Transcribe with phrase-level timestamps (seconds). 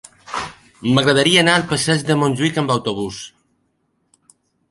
[0.93, 3.19] M'agradaria anar al passeig de Montjuïc amb autobús.